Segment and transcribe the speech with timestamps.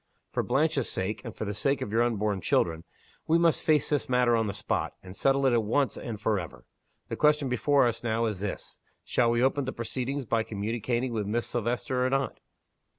[0.31, 2.85] For Blanche's sake, and for the sake of your unborn children,
[3.27, 6.65] we must face this matter on the spot and settle it at once and forever.
[7.09, 8.79] The question before us now is this.
[9.03, 12.39] Shall we open the proceedings by communicating with Miss Silvester or not?"